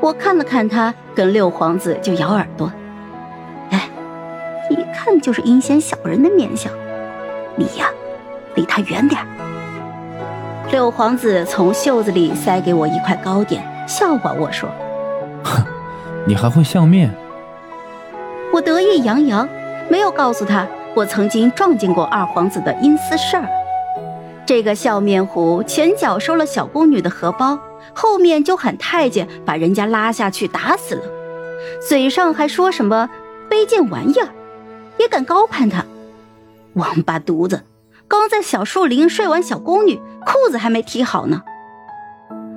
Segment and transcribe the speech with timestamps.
[0.00, 2.72] 我看了看他，跟六皇子就咬耳朵。
[3.70, 3.88] 哎，
[4.70, 6.72] 一看就是阴险小人的面相。
[7.56, 7.88] 你呀，
[8.54, 9.20] 离他远点
[10.70, 14.68] 六皇子从袖子里塞给我一块糕点，笑话我说
[15.42, 15.64] ：“哼，
[16.24, 17.10] 你还会相面？”
[18.52, 19.48] 我得意洋洋，
[19.88, 23.48] 没有告诉他我曾经撞见过二皇子的阴私事儿。
[24.46, 27.58] 这个笑面虎前脚收了小宫女的荷包，
[27.94, 31.02] 后面就喊太监把人家拉下去打死了，
[31.86, 33.08] 嘴上还说什么
[33.50, 34.28] 卑贱玩意儿，
[34.98, 35.84] 也敢高攀他，
[36.74, 37.64] 王八犊子！
[38.06, 41.42] 刚在小树林睡完小宫女，裤子还没提好呢。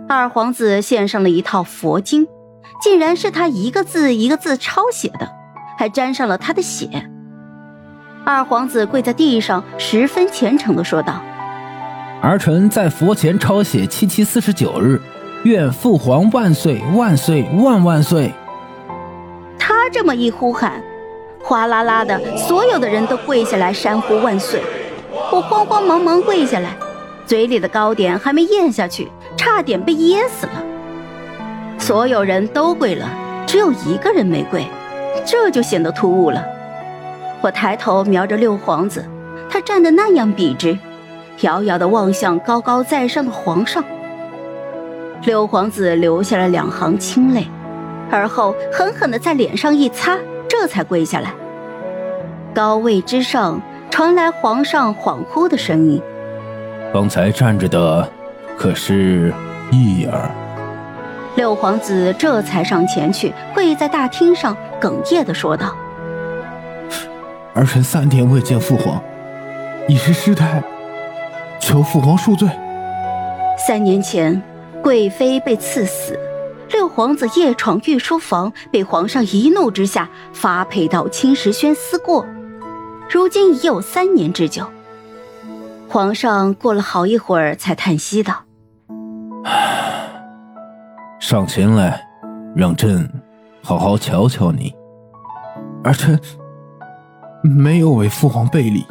[0.08, 2.28] 二皇子献上了一套佛经，
[2.82, 5.30] 竟然是他一个字一个字抄写的，
[5.78, 7.10] 还沾上了他的血。
[8.24, 11.22] 二皇子跪在地上，十分虔诚的说道
[12.22, 15.02] ：“儿臣在佛前抄写七七四十九日，
[15.44, 18.32] 愿父皇万岁万岁万万岁。”
[19.58, 20.82] 他这么一呼喊，
[21.44, 24.62] 哗啦啦的，所有的人都跪下来山呼万岁。
[25.32, 26.76] 我慌慌忙忙跪下来，
[27.26, 30.54] 嘴里的糕点还没咽下去，差点被噎死了。
[31.78, 33.08] 所有人都跪了，
[33.48, 34.66] 只有一个人没跪，
[35.26, 36.46] 这就显得突兀了。
[37.42, 39.04] 我抬头瞄着六皇子，
[39.50, 40.78] 他站得那样笔直，
[41.42, 43.84] 遥遥地望向高高在上的皇上。
[45.24, 47.48] 六皇子流下了两行清泪，
[48.10, 51.34] 而后狠狠的在脸上一擦，这才跪下来。
[52.54, 53.62] 高位之上。
[53.92, 56.02] 传来皇上恍惚的声音
[56.94, 58.10] ：“方才站着的
[58.58, 59.34] 可是
[59.70, 60.32] 义儿？”
[61.36, 65.76] 六皇子这才上前去，跪在大厅上，哽咽的说道
[67.54, 69.04] ：“儿臣三天未见父皇，
[69.90, 70.64] 已是失态，
[71.60, 72.48] 求父皇恕罪。”
[73.68, 74.42] 三年前，
[74.82, 76.20] 贵妃被赐死，
[76.72, 82.26] 六皇子夜闯御书房，被皇上一怒之下发配到青石轩思过。
[83.10, 84.66] 如今已有三年之久，
[85.88, 88.44] 皇上过了好一会儿，才叹息道
[91.20, 92.02] ：“上前来，
[92.56, 93.08] 让朕
[93.62, 94.74] 好好瞧瞧你。
[95.84, 96.20] 儿臣
[97.44, 98.86] 没有为父皇背礼。”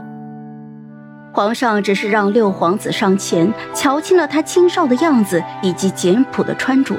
[1.40, 6.94] 皇上只是让六皇子上前瞧清了他清少的样子以及简朴的穿着，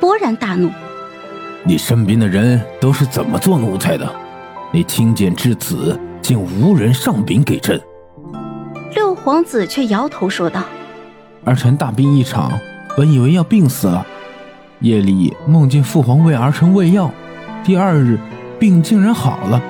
[0.00, 0.70] 勃然大怒
[1.66, 4.08] ：“你身边的人都是怎么做奴才的？
[4.70, 7.80] 你亲见至此！”竟无人上禀给朕。
[8.94, 10.62] 六皇子却摇头说道
[11.44, 12.52] ：“儿臣大病一场，
[12.96, 14.06] 本以为要病死了，
[14.78, 17.10] 夜里梦见父皇为儿臣喂药，
[17.64, 18.16] 第二日
[18.56, 19.60] 病竟然好了。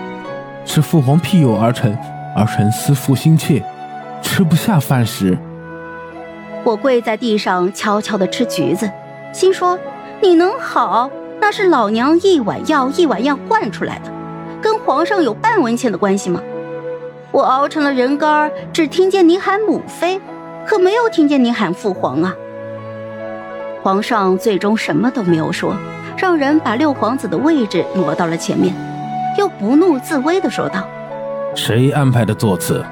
[0.66, 1.96] 是父皇庇佑儿臣，
[2.36, 3.64] 儿臣思父心切，
[4.22, 5.36] 吃不下饭时。”
[6.64, 8.90] 我跪在地上悄悄的吃橘子，
[9.32, 9.78] 心说
[10.20, 11.10] ：“你能好，
[11.40, 14.12] 那是老娘一碗药一碗药灌出来的。”
[14.60, 16.40] 跟皇上有半文钱的关系吗？
[17.32, 20.20] 我熬成了人干只听见你喊母妃，
[20.66, 22.34] 可没有听见你喊父皇啊。
[23.82, 25.74] 皇上最终什么都没有说，
[26.18, 28.74] 让人把六皇子的位置挪到了前面，
[29.38, 30.86] 又不怒自威的说道
[31.56, 32.84] ：“谁安排的座次？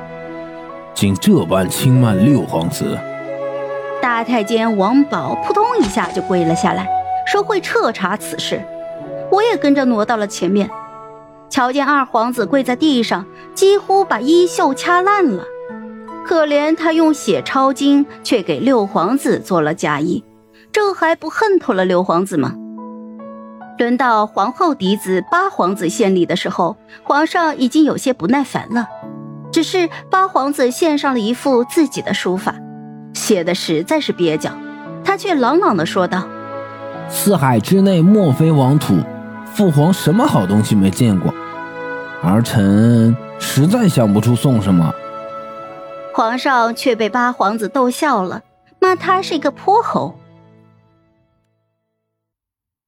[1.01, 2.99] 竟这般轻慢六皇子？”
[4.03, 6.89] 大太监王宝扑通一下就跪了下来，
[7.25, 8.61] 说会彻查此事。
[9.31, 10.69] 我也跟着挪到了前面。
[11.49, 15.45] 瞧见二皇子跪在地上，几乎把衣袖掐烂了。
[16.27, 20.25] 可怜他用血抄经，却给六皇子做了嫁衣，
[20.73, 22.55] 这还不恨透了六皇子吗？
[23.79, 28.89] 轮到皇后嫡子八皇子献礼的时候，皇上已经有些不耐烦了。
[29.53, 32.55] 只是八皇子献上了一副自己的书法，
[33.15, 34.53] 写的实在是蹩脚，
[35.05, 36.29] 他却朗朗的说道
[37.09, 38.97] ：“四海之内莫非王土。”
[39.55, 41.35] 父皇什么好东西没见过？
[42.23, 44.95] 儿臣实在想不出送什么。
[46.15, 48.43] 皇上却被八皇子逗笑了，
[48.81, 50.17] 骂他是一个泼猴。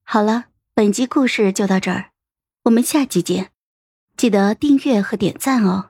[0.05, 0.45] 好了，
[0.75, 2.11] 本集故事就到这儿，
[2.65, 3.49] 我们下集见，
[4.17, 5.90] 记得订阅和点赞哦。